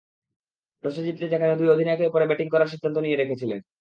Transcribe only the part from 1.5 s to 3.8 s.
দুই অধিনায়কই পরে ব্যাটিং করার সিদ্ধান্ত নিয়ে রেখেছিলেন।